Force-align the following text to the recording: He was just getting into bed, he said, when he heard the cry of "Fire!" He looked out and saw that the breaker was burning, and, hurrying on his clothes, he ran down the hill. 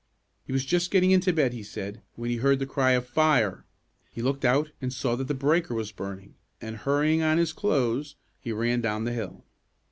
He 0.47 0.51
was 0.51 0.65
just 0.65 0.89
getting 0.89 1.11
into 1.11 1.31
bed, 1.31 1.53
he 1.53 1.61
said, 1.61 2.01
when 2.15 2.31
he 2.31 2.37
heard 2.37 2.57
the 2.57 2.65
cry 2.65 2.93
of 2.93 3.05
"Fire!" 3.05 3.65
He 4.11 4.23
looked 4.23 4.43
out 4.43 4.71
and 4.81 4.91
saw 4.91 5.15
that 5.15 5.27
the 5.27 5.35
breaker 5.35 5.75
was 5.75 5.91
burning, 5.91 6.33
and, 6.59 6.75
hurrying 6.77 7.21
on 7.21 7.37
his 7.37 7.53
clothes, 7.53 8.15
he 8.39 8.51
ran 8.51 8.81
down 8.81 9.03
the 9.03 9.13
hill. 9.13 9.43